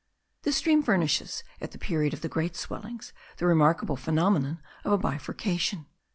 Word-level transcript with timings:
This 0.41 0.55
stream 0.57 0.81
furnishes, 0.81 1.43
at 1.61 1.73
the 1.73 1.77
period 1.77 2.11
of 2.11 2.21
the 2.21 2.27
great 2.27 2.55
swellings, 2.55 3.13
the 3.37 3.45
remarkable 3.45 3.95
phenomenon 3.95 4.59
of 4.83 4.91
a 4.93 4.97
bifurcation. 4.97 5.85